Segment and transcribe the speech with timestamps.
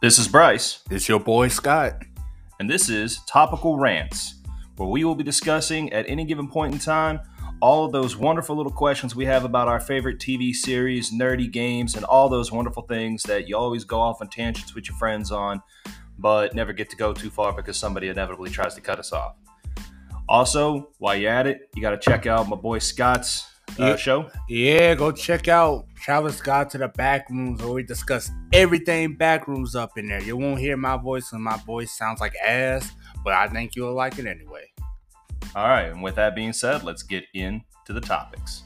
[0.00, 2.04] This is Bryce, It's your boy Scott.
[2.60, 4.36] and this is Topical Rants,
[4.76, 7.18] where we will be discussing at any given point in time
[7.60, 11.96] all of those wonderful little questions we have about our favorite TV series, nerdy games,
[11.96, 15.32] and all those wonderful things that you always go off on tangents with your friends
[15.32, 15.60] on,
[16.16, 19.34] but never get to go too far because somebody inevitably tries to cut us off.
[20.28, 23.96] Also, while you're at it, you got to check out my boy Scott's uh, Yeah.
[23.96, 24.30] show.
[24.48, 29.74] Yeah, go check out Travis Scott to the back rooms where we discuss everything backrooms
[29.74, 30.22] up in there.
[30.22, 32.90] You won't hear my voice and my voice sounds like ass,
[33.24, 34.64] but I think you'll like it anyway.
[35.54, 38.62] All right, and with that being said, let's get into the topics.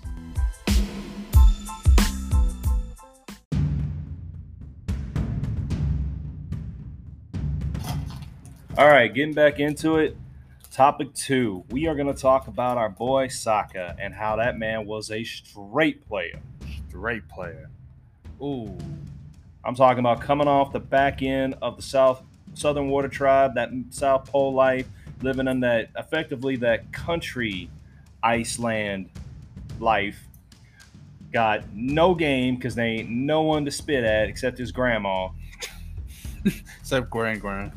[8.78, 10.16] All right, getting back into it.
[10.72, 14.86] Topic two, we are going to talk about our boy Sokka and how that man
[14.86, 16.40] was a straight player.
[16.88, 17.68] Straight player.
[18.40, 18.74] Ooh.
[19.66, 22.22] I'm talking about coming off the back end of the South
[22.54, 24.86] Southern Water Tribe, that South Pole life,
[25.20, 27.68] living in that effectively that country
[28.22, 29.10] Iceland
[29.78, 30.26] life.
[31.34, 35.28] Got no game because they ain't no one to spit at except his grandma.
[36.80, 37.72] Except Grand Grand.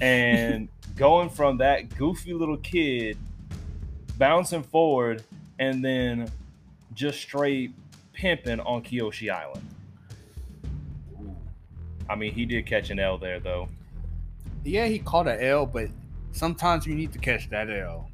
[0.00, 3.16] And going from that goofy little kid
[4.18, 5.22] bouncing forward
[5.58, 6.30] and then
[6.94, 7.72] just straight
[8.12, 9.66] pimping on Kyoshi Island.
[12.08, 13.68] I mean, he did catch an L there though.
[14.64, 15.88] Yeah, he caught an L, but
[16.32, 18.10] sometimes you need to catch that L.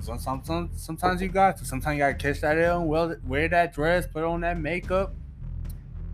[0.00, 1.64] Some, some, some, sometimes you got to.
[1.64, 4.58] Sometimes you got to catch that L and well, wear that dress, put on that
[4.58, 5.14] makeup.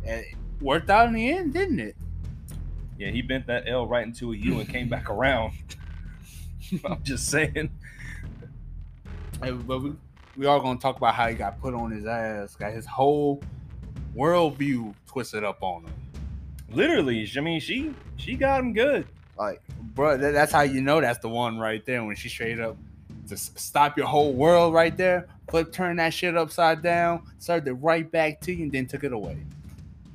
[0.05, 1.97] And it worked out in the end, didn't it?
[2.99, 5.53] Yeah, he bent that L right into a U and came back around.
[6.85, 7.71] I'm just saying.
[9.43, 9.93] Hey, but we,
[10.37, 12.87] we are going to talk about how he got put on his ass, got his
[12.87, 13.41] whole
[14.17, 15.93] worldview twisted up on him.
[16.71, 19.07] Literally, I mean, she she got him good.
[19.39, 19.63] Like,
[19.95, 22.77] bro, that, that's how you know that's the one right there when she straight up
[23.29, 27.75] just stop your whole world right there, flip, turn that shit upside down, served it
[27.75, 29.39] right back to you, and then took it away.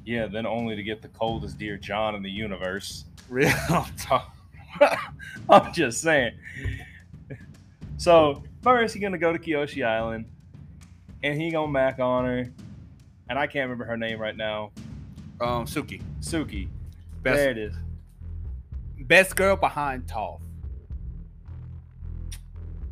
[0.05, 3.05] Yeah, then only to get the coldest dear John in the universe.
[3.29, 3.49] Real
[3.97, 4.35] talk.
[5.49, 6.33] I'm just saying.
[7.97, 10.25] So first, he gonna go to Kyoshi Island,
[11.23, 12.51] and he gonna mac on her,
[13.29, 14.71] and I can't remember her name right now.
[15.39, 16.67] Um, Suki, Suki.
[17.21, 17.73] best There it is.
[19.01, 20.41] best girl behind Toph.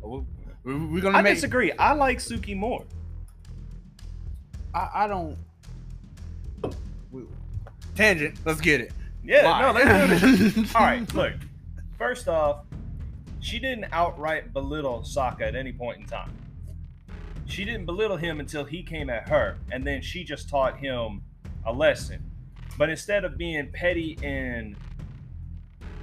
[0.02, 0.22] We-
[0.64, 1.34] We're gonna I make.
[1.34, 1.72] disagree.
[1.72, 2.84] I like Suki more.
[4.74, 5.36] I, I don't.
[7.12, 7.22] We-
[7.94, 8.38] Tangent.
[8.44, 8.92] Let's get it.
[9.24, 9.60] Yeah, Why?
[9.84, 10.74] no, let's do this.
[10.74, 11.34] All right, look.
[11.98, 12.64] First off,
[13.40, 16.32] she didn't outright belittle Sokka at any point in time.
[17.46, 21.22] She didn't belittle him until he came at her, and then she just taught him
[21.66, 22.22] a lesson.
[22.78, 24.74] But instead of being petty and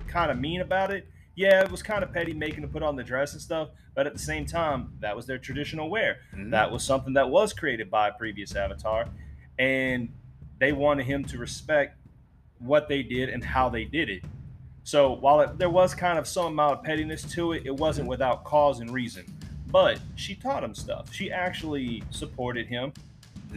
[0.07, 2.95] kind of mean about it, yeah, it was kind of petty making him put on
[2.95, 3.69] the dress and stuff.
[3.95, 6.19] But at the same time, that was their traditional wear.
[6.35, 6.51] Mhm.
[6.51, 9.07] That was something that was created by a previous avatar,
[9.57, 10.09] and
[10.59, 11.97] they wanted him to respect
[12.59, 14.23] what they did and how they did it.
[14.83, 18.07] So while it, there was kind of some amount of pettiness to it, it wasn't
[18.07, 19.25] without cause and reason.
[19.67, 21.13] But she taught him stuff.
[21.13, 22.91] She actually supported him,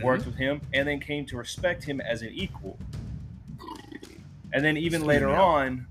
[0.02, 2.78] worked with him, and then came to respect him as an equal.
[4.52, 5.86] And then even later on,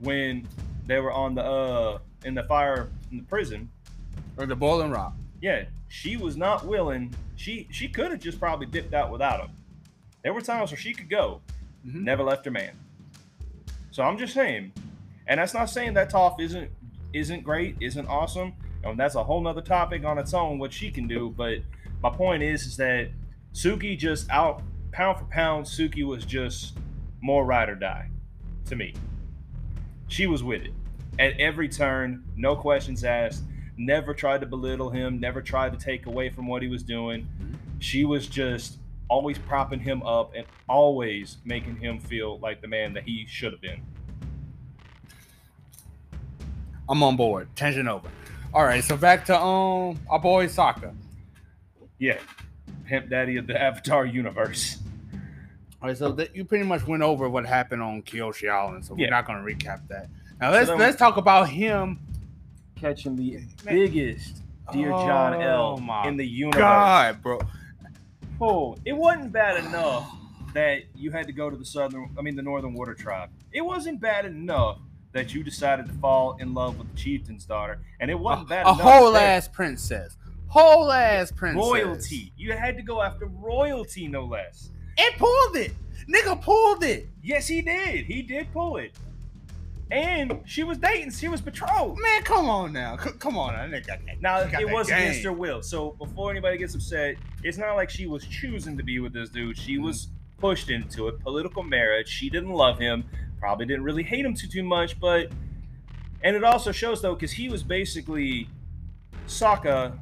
[0.00, 0.46] when
[0.86, 3.70] they were on the uh in the fire in the prison,
[4.36, 5.14] or the Boiling Rock.
[5.40, 7.14] yeah, she was not willing.
[7.36, 9.50] She she could have just probably dipped out without him.
[10.22, 11.40] There were times where she could go,
[11.86, 12.02] Mhm.
[12.02, 12.72] never left her man.
[13.90, 14.72] So I'm just saying,
[15.26, 16.70] and that's not saying that Toph isn't
[17.12, 18.52] isn't great, isn't awesome,
[18.84, 21.28] and that's a whole nother topic on its own what she can do.
[21.36, 21.58] But
[22.02, 23.08] my point is, is that
[23.52, 26.78] Suki just out pound for pound, Suki was just
[27.20, 28.08] more ride or die
[28.66, 28.94] to me.
[30.06, 30.72] She was with it
[31.18, 33.42] at every turn, no questions asked.
[33.76, 35.18] Never tried to belittle him.
[35.20, 37.26] Never tried to take away from what he was doing.
[37.78, 38.78] She was just
[39.10, 43.52] always propping him up and always making him feel like the man that he should
[43.52, 43.82] have been.
[46.88, 47.48] I'm on board.
[47.56, 48.08] Tension over.
[48.54, 50.94] All right, so back to um our boy Sokka.
[51.98, 52.18] Yeah,
[52.86, 54.78] pimp daddy of the Avatar universe.
[55.82, 58.94] All right, so that you pretty much went over what happened on Kyoshi Island, so
[58.94, 60.08] we're not going to recap that.
[60.40, 61.98] Now let's then- let's talk about him.
[62.76, 63.48] Catching the Man.
[63.66, 64.42] biggest
[64.72, 66.58] Dear John Oh L in the universe.
[66.58, 67.40] God, bro.
[68.40, 70.10] Oh, it wasn't bad enough
[70.54, 73.30] that you had to go to the southern, I mean, the Northern Water Tribe.
[73.52, 74.78] It wasn't bad enough
[75.12, 78.66] that you decided to fall in love with the chieftain's daughter, and it wasn't bad
[78.66, 78.80] a enough.
[78.80, 80.16] whole that- ass princess.
[80.46, 81.60] Whole ass princess.
[81.60, 82.32] royalty.
[82.36, 84.70] You had to go after royalty, no less.
[84.98, 85.72] and pulled it.
[86.12, 87.08] Nigga pulled it.
[87.22, 88.06] Yes, he did.
[88.06, 88.92] He did pull it.
[89.90, 91.10] And she was dating.
[91.12, 92.00] She was betrothed.
[92.00, 92.96] Man, come on now.
[92.96, 93.62] C- come on now.
[93.76, 94.98] Nigga got that- Now it was game.
[94.98, 95.62] against her will.
[95.62, 99.30] So before anybody gets upset, it's not like she was choosing to be with this
[99.30, 99.56] dude.
[99.58, 99.84] She Mm-hmm.
[99.84, 100.08] was
[100.38, 101.18] pushed into it.
[101.20, 102.08] Political marriage.
[102.08, 103.04] She didn't love him.
[103.40, 104.98] Probably didn't really hate him too too much.
[105.00, 105.32] But
[106.22, 108.48] and it also shows though because he was basically
[109.26, 109.98] Sokka,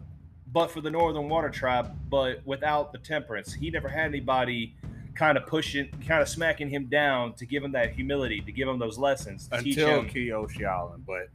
[0.53, 3.53] but for the Northern Water Tribe, but without the temperance.
[3.53, 4.75] He never had anybody
[5.19, 8.69] kind of pushing, kind of smacking him down to give him that humility, to give
[8.69, 10.09] him those lessons, until him.
[10.09, 11.03] Kyoshi Island.
[11.05, 11.29] But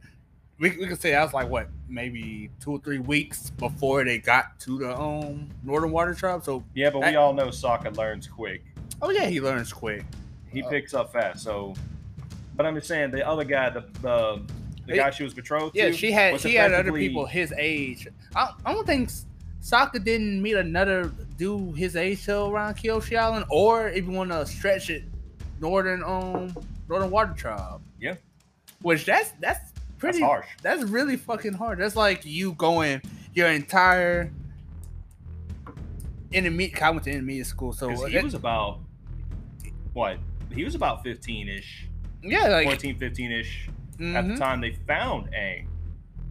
[0.58, 4.18] we, we could say that was like what, maybe two or three weeks before they
[4.18, 6.42] got to the um Northern Water Tribe.
[6.44, 8.64] So Yeah, but we all know Sokka learns quick.
[9.02, 10.04] oh yeah, he learns quick.
[10.50, 11.44] He Uh, picks up fast.
[11.44, 11.74] So,
[12.56, 14.40] but I'm just saying the other guy, the the,
[14.86, 17.26] the It- guy she was betrothed to Yeah, to, she had she had other people
[17.26, 18.08] his age.
[18.34, 19.10] I, I don't think
[19.60, 24.30] Sokka didn't meet another dude his age till around Kyoshi Island, or if you want
[24.30, 25.04] to stretch it,
[25.60, 26.54] Northern um
[26.88, 27.80] Northern Water Tribe.
[28.00, 28.14] Yeah.
[28.82, 30.46] which that's that's pretty That's harsh.
[30.62, 31.78] That's really fucking hard.
[31.78, 33.00] That's like you going
[33.34, 34.30] your entire
[36.32, 36.82] intermediate.
[36.82, 38.80] I went to intermediate school, so he it- was about
[39.92, 40.18] what?
[40.52, 41.88] He was about 15 ish,
[42.22, 44.38] yeah, like 14, 15 ish at the mhm.
[44.38, 45.66] time they found Aang.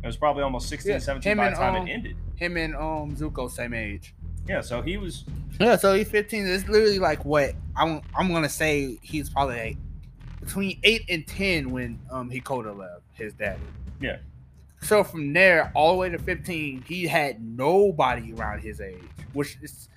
[0.01, 2.15] It was probably almost 16, Yeah, 17 him by the time um, it ended.
[2.35, 4.13] him and um Zuko same age.
[4.47, 5.23] Yeah, so he was
[5.59, 6.45] Yeah, so he's 15.
[6.47, 8.01] It's literally like what I'm.
[8.15, 9.77] I'm gonna say he's probably like
[10.41, 13.61] between eight and ten when um Hakoda left his daddy.
[14.01, 14.17] Yeah.
[14.81, 18.97] So from there all the way to 15, he had nobody around his age,
[19.31, 19.87] which is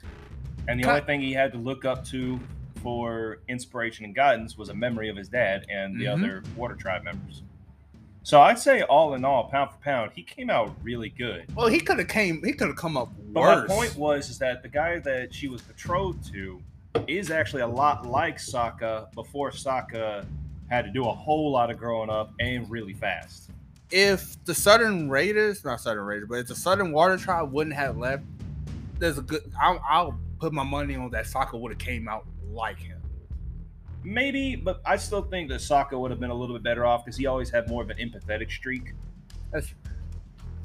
[0.68, 2.38] And the only thing he had to look up to
[2.82, 6.12] for inspiration and guidance was a memory of his dad and the Mhm.
[6.12, 7.42] other Water Tribe members.
[8.26, 11.44] So I'd say, all in all, pound for pound, he came out really good.
[11.54, 12.42] well, he could have came.
[12.42, 13.60] He could have come up worse.
[13.60, 16.60] But my point was is that the guy that she was betrothed to
[17.06, 20.26] is actually a lot like Sokka before Sokka
[20.68, 23.50] had to do a whole lot of growing up and really fast.
[23.92, 27.96] if the Southern Raiders, not Southern Raiders, but if the Southern Water Tribe wouldn't have
[27.96, 28.24] left,
[28.98, 29.42] there's a good.
[29.62, 33.00] I'll, I'll put my money on that Sokka would have came out like him.
[34.04, 37.04] Maybe, but I still think that Sokka would have been a little bit better off
[37.04, 38.94] because he always had more of an empathetic streak.
[39.52, 39.74] That's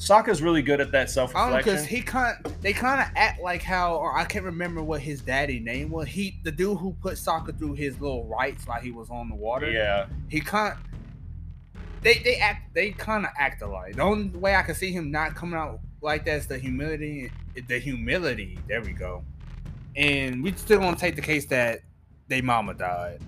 [0.01, 1.83] Sokka's really good at that self I because reflection.
[1.83, 5.21] Oh, he kind they kind of act like how or I can't remember what his
[5.21, 6.07] daddy name was.
[6.07, 9.35] He the dude who put Sokka through his little rites while he was on the
[9.35, 9.69] water.
[9.69, 10.75] Yeah, He kind
[12.01, 13.95] they they act they kind of act alike.
[13.95, 17.31] The only way I can see him not coming out like that is the humility.
[17.67, 18.57] The humility.
[18.67, 19.23] There we go.
[19.95, 21.81] And we still gonna take the case that
[22.31, 23.19] they mama died.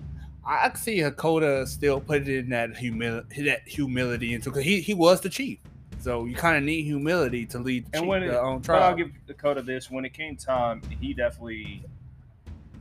[0.46, 4.94] I, see Hakoda still put it in that humil that humility into because he he
[4.94, 5.60] was the chief.
[6.00, 8.96] So you kind of need humility to lead the and chief, when it, but I'll
[8.96, 9.92] give Hakoda this.
[9.92, 11.84] When it came time, he definitely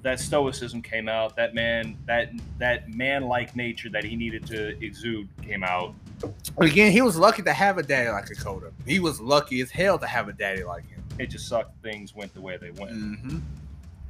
[0.02, 1.36] that stoicism came out.
[1.36, 5.94] That man, that that man like nature that he needed to exude came out.
[6.56, 8.72] But again, he was lucky to have a daddy like Hakoda.
[8.86, 11.02] He was lucky as hell to have a daddy like him.
[11.18, 11.80] It just sucked.
[11.82, 12.92] Things went the way they went.
[12.92, 13.38] Mm-hmm.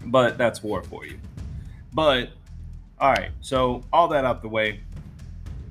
[0.06, 1.18] But that's war for you.
[1.92, 2.30] But
[2.98, 4.80] all right, so all that out the way,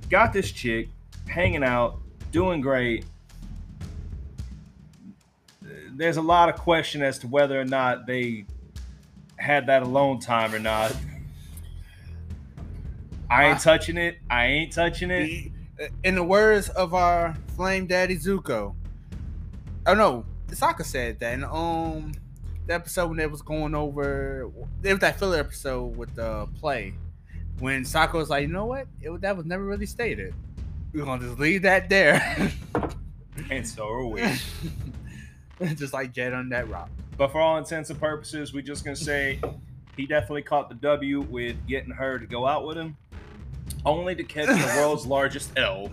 [0.10, 0.90] got this chick
[1.28, 2.00] hanging out,
[2.32, 3.06] doing great.
[5.94, 8.46] There's a lot of question as to whether or not they
[9.38, 10.96] had that alone time or not.
[13.30, 14.20] I ain't touching it.
[14.30, 15.52] I ain't touching it.
[16.04, 18.76] In the words of our flame daddy Zuko,
[19.88, 22.12] oh no, Sokka said that in um
[22.68, 24.50] the episode when they was going over
[24.82, 26.94] there was that filler episode with the play
[27.60, 30.34] when Sokka was like, you know what, it, that was never really stated.
[30.94, 32.52] We're gonna just leave that there,
[33.50, 34.22] And so are we.
[35.76, 36.90] just like Jet on that rock.
[37.18, 39.40] But for all intents and purposes, we're just gonna say
[39.96, 42.98] he definitely caught the W with getting her to go out with him,
[43.86, 45.92] only to catch the world's largest L.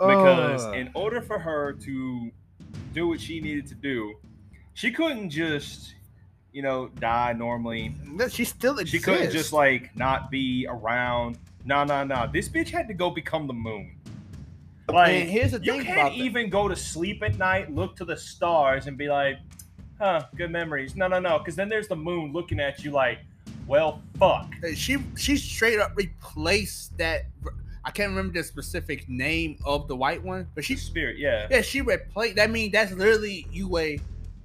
[0.00, 0.08] Uh.
[0.08, 0.74] Because Ugh.
[0.74, 2.30] in order for her to
[2.92, 4.14] do what she needed to do,
[4.74, 5.94] she couldn't just,
[6.52, 7.94] you know, die normally.
[8.04, 11.38] But she still She couldn't just like not be around.
[11.64, 12.28] No, no, no.
[12.32, 13.96] This bitch had to go become the moon.
[14.88, 16.18] Like and here's the you thing can't about that.
[16.18, 19.38] even go to sleep at night, look to the stars, and be like,
[19.98, 23.20] "Huh, good memories." No, no, no, because then there's the moon looking at you like,
[23.66, 27.26] "Well, fuck." she she straight up replaced that.
[27.84, 31.46] I can't remember the specific name of the white one, but she She's spirit, yeah.
[31.50, 32.36] yeah she replaced.
[32.36, 33.68] That means that's literally Yue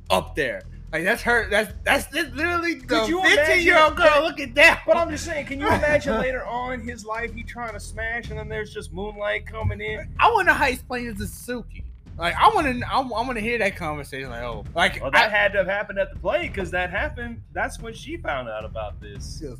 [0.09, 0.63] up there.
[0.91, 1.49] Like that's her.
[1.49, 4.21] That's that's literally the fifteen year old girl.
[4.23, 4.83] Look at that.
[4.87, 8.29] But I'm just saying, can you imagine later on his life he trying to smash,
[8.29, 10.09] and then there's just moonlight coming in?
[10.17, 11.83] I wonder how he's playing as a Suzuki.
[12.17, 14.29] Like I want to, I, want to hear that conversation.
[14.29, 16.89] Like, oh, like Well, that I, had to have happened at the play because that
[16.89, 17.41] happened.
[17.51, 19.41] That's when she found out about this.
[19.43, 19.57] Yes.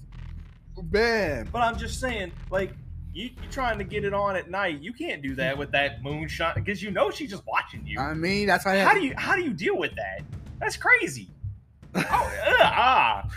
[0.92, 1.50] man.
[1.52, 2.72] But I'm just saying, like,
[3.14, 4.80] you, you trying to get it on at night.
[4.80, 8.00] You can't do that with that moonshot because you know she's just watching you.
[8.00, 8.80] I mean, that's why.
[8.80, 10.22] How do you how do you deal with that?
[10.60, 11.30] That's crazy.
[11.96, 13.30] Oh, ugh, ah,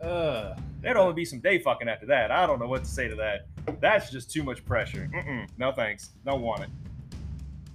[0.00, 2.30] Uh, there'd only be some day fucking after that.
[2.30, 3.46] I don't know what to say to that.
[3.80, 5.08] That's just too much pressure.
[5.14, 6.10] Mm-mm, no thanks.
[6.26, 6.68] Don't want it.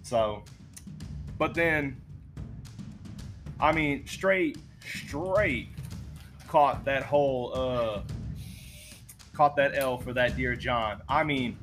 [0.03, 0.43] So,
[1.39, 1.99] but then,
[3.59, 5.69] I mean, straight, straight
[6.47, 8.01] caught that whole, uh,
[9.33, 11.01] caught that L for that Dear John.
[11.09, 11.57] I mean,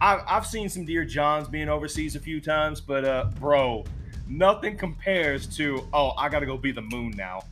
[0.00, 3.84] I've, I've seen some Dear Johns being overseas a few times, but, uh, bro,
[4.28, 7.42] nothing compares to, oh, I gotta go be the moon now.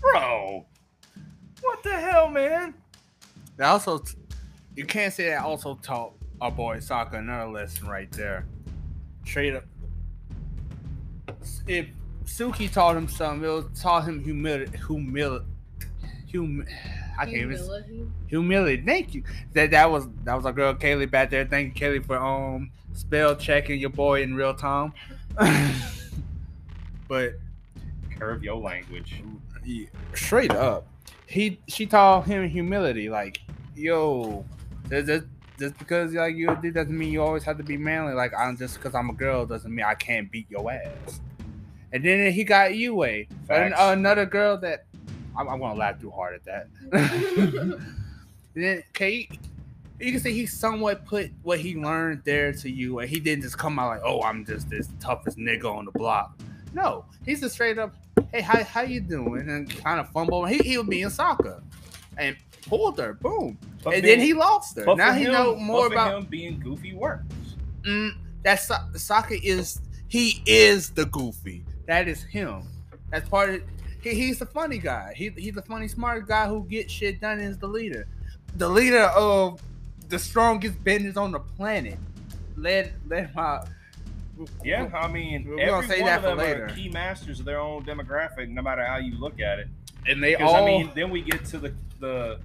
[0.00, 0.66] Bro,
[1.60, 2.74] what the hell, man?
[3.56, 4.02] that also,
[4.76, 8.46] you can't say that also taught our boy Sokka another lesson right there.
[9.24, 9.64] Straight up,
[11.66, 11.86] if
[12.24, 15.44] Suki taught him something, it was taught him humility, humility,
[16.32, 16.64] hum.
[17.18, 18.06] I can't even Humility.
[18.26, 18.82] humility.
[18.84, 19.22] Thank you.
[19.52, 21.44] That that was that was our girl Kaylee back there.
[21.44, 24.94] Thank you, Kaylee, for um spell checking your boy in real time.
[27.08, 27.34] but
[28.18, 29.22] Curve your language.
[29.64, 30.86] yeah, straight up,
[31.26, 33.08] he she taught him humility.
[33.08, 33.40] Like,
[33.74, 34.44] yo,
[34.88, 35.26] just, just,
[35.58, 38.14] just because like you did doesn't mean you always have to be manly.
[38.14, 41.20] Like, I'm just because I'm a girl doesn't mean I can't beat your ass.
[41.92, 44.86] And then he got Yue, an, another girl that
[45.36, 46.68] I'm, I'm gonna laugh too hard at that.
[48.54, 49.28] then okay,
[50.02, 53.42] you can say he somewhat put what he learned there to you, and he didn't
[53.42, 56.38] just come out like, "Oh, I'm just this toughest nigga on the block."
[56.74, 57.94] No, he's just straight up,
[58.32, 60.44] "Hey, how how you doing?" and kind of fumble.
[60.46, 61.62] He he was being Sokka,
[62.18, 64.94] and pulled her, boom, But and being- then he lost her.
[64.96, 67.24] Now he him- know more about him being goofy works.
[67.82, 68.10] mm,
[68.44, 71.64] that so- Sokka is he is the goofy.
[71.86, 72.62] That is him.
[73.10, 73.62] That's part of.
[74.02, 75.12] He, he's the funny guy.
[75.16, 77.38] He, he's the funny, smart guy who gets shit done.
[77.38, 78.06] and Is the leader,
[78.56, 79.60] the leader of
[80.12, 81.98] the strongest benders on the planet.
[82.56, 83.66] Led led by.
[84.62, 86.64] Yeah, I mean, We're every gonna say one that of for them later.
[86.66, 89.68] are key masters of their own demographic, no matter how you look at it.
[90.06, 90.62] and they Because all.
[90.62, 92.38] I mean, then we get to the the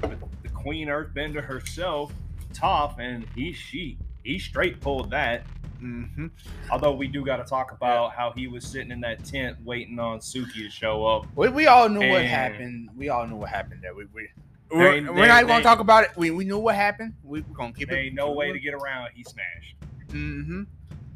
[0.00, 0.16] the,
[0.52, 2.12] Queen Earthbender herself,
[2.52, 5.44] Toph, and he she he straight pulled that.
[5.80, 6.28] Mm-hmm.
[6.70, 9.98] Although we do got to talk about how he was sitting in that tent waiting
[9.98, 11.26] on Suki to show up.
[11.34, 12.90] We, we all knew what happened.
[12.96, 13.92] We all knew what happened there.
[13.92, 14.41] We, we, There
[14.72, 16.10] we're, ain't- we're not going to talk about it.
[16.16, 17.14] We, we knew what happened.
[17.22, 18.06] We, we're going to keep There it.
[18.06, 19.10] ain't no way to get around.
[19.14, 19.76] He smashed.
[20.08, 20.62] Mm-hmm.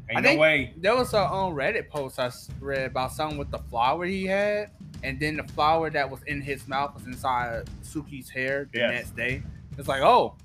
[0.09, 0.73] Ain't I no way.
[0.77, 4.71] There was a on Reddit post I read about something with the flower he had,
[5.03, 8.91] and then the flower that was in his mouth was inside Suki's hair the Yes.
[8.93, 9.43] next day.
[9.77, 10.35] It's like, oh,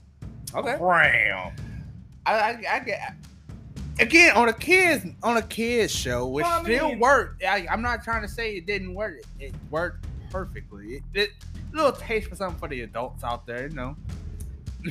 [0.55, 0.77] okay.
[0.79, 1.53] Bam.
[2.27, 3.15] I, I, I get
[4.01, 7.45] again on a kids on a kids show, which Well, I still worked.
[7.45, 9.19] I, I'm not trying to say it didn't work.
[9.19, 10.95] It, it worked perfectly.
[10.95, 11.31] It, it
[11.73, 13.97] little taste for something for the adults out there, you know.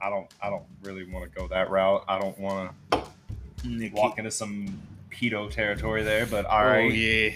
[0.00, 0.32] I don't.
[0.40, 2.04] I don't really want to go that route.
[2.08, 6.26] I don't want to walk into some pedo territory there.
[6.26, 6.90] But all right.
[6.90, 7.30] Oh yeah.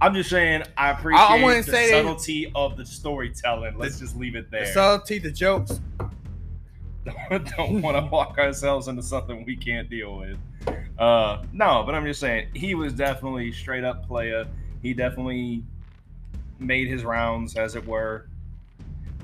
[0.00, 0.62] I'm just saying.
[0.76, 3.76] I appreciate I wouldn't the say subtlety of the storytelling.
[3.76, 4.66] Let's just leave it there.
[4.66, 5.80] The subtlety, the jokes.
[7.30, 10.38] don't want to walk ourselves into something we can't deal with.
[10.98, 14.46] Uh, no, but I'm just saying he was definitely straight up player.
[14.82, 15.64] He definitely
[16.62, 18.28] made his rounds, as it were.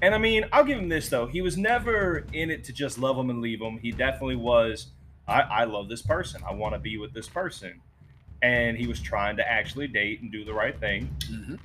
[0.01, 1.27] And I mean, I'll give him this though.
[1.27, 3.79] He was never in it to just love him and leave him.
[3.79, 4.89] He definitely was.
[5.27, 6.43] I, I love this person.
[6.49, 7.81] I want to be with this person.
[8.41, 11.15] And he was trying to actually date and do the right thing.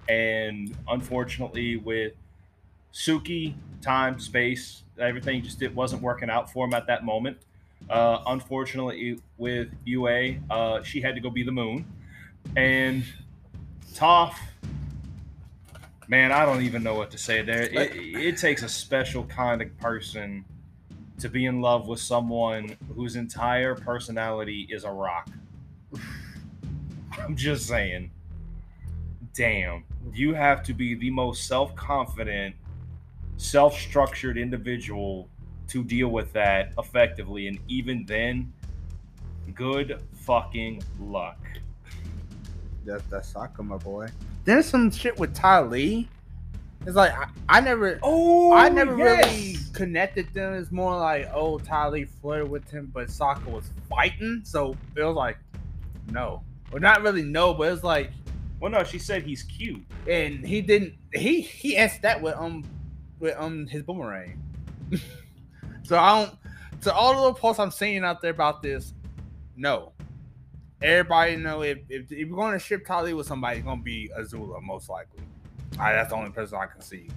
[0.09, 2.13] And unfortunately, with
[2.91, 7.37] Suki, time, space, everything just it wasn't working out for him at that moment.
[7.89, 11.85] Uh, unfortunately, with Yue, uh, she had to go be the moon,
[12.55, 13.03] and
[13.93, 14.35] Toph.
[16.13, 17.63] Man, I don't even know what to say there.
[17.63, 20.45] It, it takes a special kind of person
[21.17, 25.27] to be in love with someone whose entire personality is a rock.
[27.19, 28.11] I'm just saying.
[29.33, 32.53] Damn, you have to be the most self confident,
[33.37, 35.27] self structured individual
[35.69, 37.47] to deal with that effectively.
[37.47, 38.53] And even then,
[39.55, 41.39] good fucking luck.
[42.85, 44.07] That's that's Sokka, my boy.
[44.45, 46.09] Then some shit with Ty Lee.
[46.85, 50.53] It's like I, I never, Oh, I never really connected them.
[50.53, 55.03] It's more like, oh, Ty Lee flirted with him, but Sokka was fighting, so it
[55.03, 55.37] was like,
[56.11, 58.11] no, well, not really no, but it's like,
[58.59, 59.81] Well, no, she said he's cute.
[60.09, 60.95] and he didn't.
[61.13, 62.65] He he asked that with um
[63.19, 64.41] with um his boomerang.
[65.83, 66.37] so I don't.
[66.81, 68.93] So all the little posts I'm seeing out there about this,
[69.55, 69.92] No.
[70.83, 73.79] Everybody know if, if, if you're going to ship Ty Lee with somebody, it's going
[73.79, 75.21] to be Azula, most likely.
[75.79, 77.09] I, that's the only person I can see.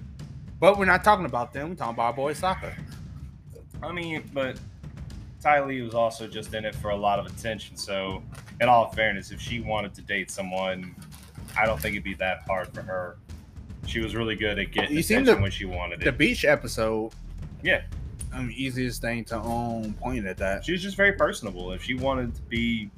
[0.59, 1.69] But we're not talking about them.
[1.69, 2.73] We're talking about our boy Sokka.
[3.83, 4.57] I mean, but
[5.43, 7.75] Ty Lee was also just in it for a lot of attention.
[7.77, 8.23] So,
[8.61, 10.95] in all fairness, if she wanted to date someone,
[11.59, 13.17] I don't think it'd be that hard for her.
[13.85, 16.05] She was really good at getting You attention the- when she wanted it.
[16.05, 17.11] The beach episode,
[17.61, 17.83] Yeah,
[18.33, 20.65] I mean, easiest thing to own point at that.
[20.65, 21.71] she was just very personable.
[21.73, 22.89] If she wanted to be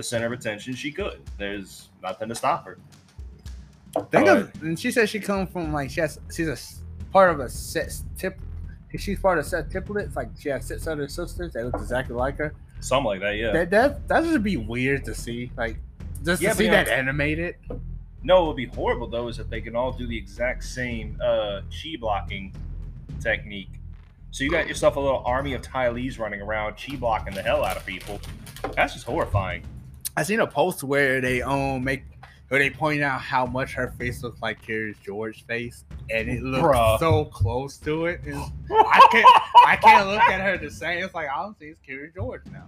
[0.00, 1.20] the center of attention, she could.
[1.38, 2.78] There's nothing to stop her.
[3.94, 6.56] Think But- of, and she said she comes from like she has, she's a
[7.12, 8.40] part of a set tip.
[8.96, 10.16] She's part of set triplets.
[10.16, 12.54] Like she has six other sisters that look exactly like her.
[12.80, 13.52] Something like that, yeah.
[13.52, 15.50] That that that would be weird to see.
[15.56, 15.76] Like
[16.24, 17.56] just Yeah, to see that animated.
[18.22, 21.18] No, it would be horrible though is if they can all do the exact same
[21.22, 22.54] uh, chi blocking
[23.20, 23.70] technique.
[24.32, 27.42] So you got yourself a little army of Ty Lees running around chi blocking the
[27.42, 28.20] hell out of people.
[28.76, 29.64] That's just horrifying.
[30.16, 32.04] I seen a post where they um make
[32.48, 36.42] where they point out how much her face looks like Curious George's face, and it
[36.42, 36.98] looks Bruh.
[36.98, 38.20] so close to it.
[38.26, 39.26] It's- I can't
[39.66, 41.04] I can't look at her the same.
[41.04, 42.66] It's like I don't see it's Curious George now.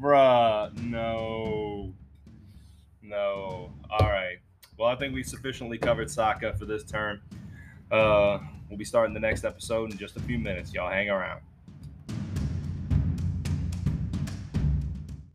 [0.00, 1.92] Bruh, no.
[3.02, 3.72] No.
[3.90, 4.38] All right.
[4.78, 7.20] Well, I think we sufficiently covered Sokka for this term.
[7.90, 10.72] Uh, we'll be starting the next episode in just a few minutes.
[10.72, 11.40] Y'all hang around.